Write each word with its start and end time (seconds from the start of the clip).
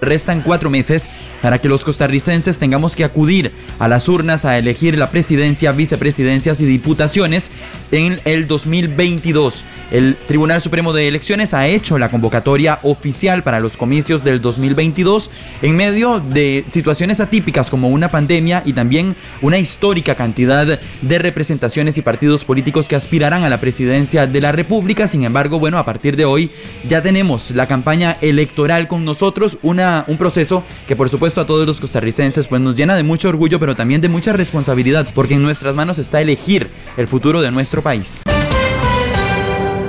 Restan 0.00 0.42
cuatro 0.42 0.70
meses 0.70 1.08
para 1.42 1.58
que 1.58 1.68
los 1.68 1.84
costarricenses 1.84 2.58
tengamos 2.58 2.96
que 2.96 3.04
acudir 3.04 3.52
a 3.78 3.88
las 3.88 4.08
urnas 4.08 4.44
a 4.44 4.58
elegir 4.58 4.98
la 4.98 5.10
presidencia, 5.10 5.72
vicepresidencias 5.72 6.60
y 6.60 6.66
diputaciones 6.66 7.50
en 7.92 8.20
el 8.24 8.46
2022. 8.46 9.64
El 9.92 10.16
Tribunal 10.26 10.60
Supremo 10.60 10.92
de 10.92 11.06
Elecciones 11.06 11.54
ha 11.54 11.68
hecho 11.68 11.98
la 11.98 12.08
convocatoria 12.08 12.80
oficial 12.82 13.44
para 13.44 13.60
los 13.60 13.76
comicios 13.76 14.24
del 14.24 14.40
2022 14.40 15.30
en 15.62 15.76
medio 15.76 16.18
de 16.18 16.64
situaciones 16.68 17.20
atípicas 17.20 17.70
como 17.70 17.88
una 17.88 18.08
pandemia 18.08 18.62
y 18.64 18.72
también 18.72 19.14
una 19.42 19.58
histórica 19.58 20.16
cantidad 20.16 20.80
de 21.02 21.18
representaciones 21.18 21.96
y 21.98 22.02
partidos 22.02 22.44
políticos 22.44 22.88
que 22.88 22.96
aspirarán 22.96 23.44
a 23.44 23.48
la 23.48 23.60
presidencia 23.60 24.26
de 24.26 24.40
la 24.40 24.52
República. 24.52 25.06
Sin 25.06 25.24
embargo, 25.24 25.60
bueno, 25.60 25.78
a 25.78 25.84
partir 25.84 26.16
de 26.16 26.24
hoy 26.24 26.50
ya 26.88 27.02
tenemos 27.02 27.52
la 27.52 27.68
campaña 27.68 28.16
electoral 28.20 28.88
con 28.88 29.04
nosotros, 29.04 29.58
una, 29.62 29.85
un 30.06 30.16
proceso 30.16 30.64
que 30.86 30.96
por 30.96 31.08
supuesto 31.08 31.40
a 31.40 31.46
todos 31.46 31.66
los 31.66 31.80
costarricenses 31.80 32.48
pues 32.48 32.60
nos 32.60 32.76
llena 32.76 32.96
de 32.96 33.02
mucho 33.02 33.28
orgullo, 33.28 33.58
pero 33.60 33.74
también 33.74 34.00
de 34.00 34.08
mucha 34.08 34.32
responsabilidad, 34.32 35.06
porque 35.14 35.34
en 35.34 35.42
nuestras 35.42 35.74
manos 35.74 35.98
está 35.98 36.20
elegir 36.20 36.68
el 36.96 37.06
futuro 37.06 37.40
de 37.40 37.50
nuestro 37.50 37.82
país. 37.82 38.22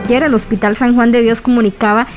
Ayer 0.06 0.24
el 0.24 0.34
Hospital 0.34 0.78
San 0.78 0.96
Juan 0.96 1.12
de 1.12 1.22
Dios 1.22 1.42
comunicaba 1.42 2.08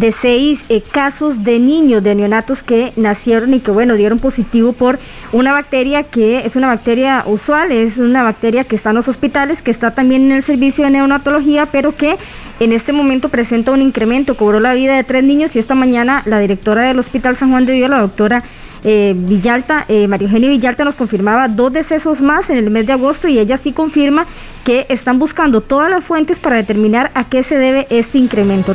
de 0.00 0.12
seis 0.12 0.64
eh, 0.70 0.80
casos 0.80 1.44
de 1.44 1.58
niños, 1.58 2.02
de 2.02 2.14
neonatos 2.14 2.62
que 2.62 2.90
nacieron 2.96 3.52
y 3.52 3.60
que, 3.60 3.70
bueno, 3.70 3.94
dieron 3.96 4.18
positivo 4.18 4.72
por 4.72 4.98
una 5.30 5.52
bacteria 5.52 6.04
que 6.04 6.38
es 6.38 6.56
una 6.56 6.68
bacteria 6.68 7.22
usual, 7.26 7.70
es 7.70 7.98
una 7.98 8.22
bacteria 8.22 8.64
que 8.64 8.76
está 8.76 8.90
en 8.90 8.96
los 8.96 9.08
hospitales, 9.08 9.60
que 9.60 9.70
está 9.70 9.94
también 9.94 10.22
en 10.22 10.32
el 10.32 10.42
servicio 10.42 10.84
de 10.84 10.90
neonatología, 10.90 11.66
pero 11.66 11.94
que 11.94 12.16
en 12.60 12.72
este 12.72 12.92
momento 12.92 13.28
presenta 13.28 13.72
un 13.72 13.82
incremento, 13.82 14.36
cobró 14.36 14.58
la 14.58 14.72
vida 14.72 14.96
de 14.96 15.04
tres 15.04 15.22
niños 15.22 15.54
y 15.54 15.58
esta 15.58 15.74
mañana 15.74 16.22
la 16.24 16.38
directora 16.40 16.86
del 16.86 16.98
Hospital 16.98 17.36
San 17.36 17.50
Juan 17.50 17.66
de 17.66 17.74
Dios, 17.74 17.90
la 17.90 18.00
doctora 18.00 18.42
eh, 18.82 19.12
Villalta, 19.14 19.84
eh, 19.88 20.08
María 20.08 20.28
Eugenia 20.28 20.48
Villalta 20.48 20.84
nos 20.84 20.94
confirmaba 20.94 21.48
dos 21.48 21.74
decesos 21.74 22.22
más 22.22 22.48
en 22.48 22.56
el 22.56 22.70
mes 22.70 22.86
de 22.86 22.94
agosto 22.94 23.28
y 23.28 23.38
ella 23.38 23.58
sí 23.58 23.72
confirma 23.72 24.26
que 24.64 24.86
están 24.88 25.18
buscando 25.18 25.60
todas 25.60 25.90
las 25.90 26.02
fuentes 26.02 26.38
para 26.38 26.56
determinar 26.56 27.10
a 27.12 27.24
qué 27.24 27.42
se 27.42 27.58
debe 27.58 27.86
este 27.90 28.16
incremento. 28.16 28.74